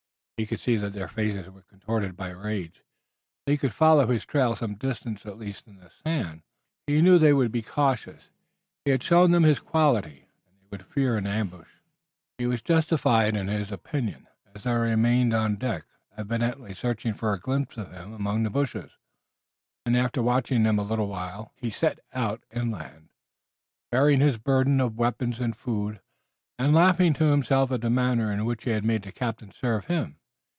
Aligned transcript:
He 0.37 0.47
could 0.47 0.59
see 0.59 0.75
that 0.77 0.93
their 0.93 1.07
faces 1.07 1.47
were 1.51 1.61
contorted 1.61 2.17
by 2.17 2.31
rage. 2.31 2.81
They 3.45 3.57
could 3.57 3.75
follow 3.75 4.07
his 4.07 4.25
trail 4.25 4.55
some 4.55 4.73
distance 4.73 5.23
at 5.23 5.37
least 5.37 5.67
in 5.67 5.75
the 5.75 5.91
sand, 6.03 6.41
but 6.87 6.93
he 6.95 7.01
knew 7.03 7.19
that 7.19 7.19
they 7.19 7.31
would 7.31 7.51
be 7.51 7.61
cautious. 7.61 8.31
He 8.83 8.89
had 8.89 9.03
shown 9.03 9.29
them 9.29 9.43
his 9.43 9.59
quality 9.59 10.25
and 10.47 10.55
they 10.57 10.65
would 10.71 10.87
fear 10.87 11.15
an 11.15 11.27
ambush. 11.27 11.67
He 12.39 12.47
was 12.47 12.63
justified 12.63 13.35
in 13.35 13.49
his 13.49 13.71
opinion, 13.71 14.25
as 14.55 14.63
they 14.63 14.73
remained 14.73 15.31
on 15.35 15.51
the 15.51 15.57
deck, 15.59 15.83
evidently 16.17 16.73
searching 16.73 17.13
for 17.13 17.31
a 17.33 17.39
glimpse 17.39 17.77
of 17.77 17.91
him 17.91 18.11
among 18.11 18.41
the 18.41 18.49
bushes, 18.49 18.93
and, 19.85 19.95
after 19.95 20.23
watching 20.23 20.63
them 20.63 20.79
a 20.79 20.83
little 20.83 21.07
while, 21.07 21.51
he 21.55 21.69
set 21.69 21.99
out 22.13 22.41
inland, 22.51 23.09
bearing 23.91 24.21
his 24.21 24.39
burden 24.39 24.81
of 24.81 24.97
weapons 24.97 25.37
and 25.39 25.55
food, 25.55 25.99
and 26.57 26.73
laughing 26.73 27.13
to 27.13 27.25
himself 27.25 27.71
at 27.71 27.81
the 27.81 27.91
manner 27.91 28.31
in 28.31 28.45
which 28.45 28.63
he 28.63 28.71
had 28.71 28.83
made 28.83 29.03
the 29.03 29.11
captain 29.11 29.51
serve 29.51 29.85
him. 29.85 30.17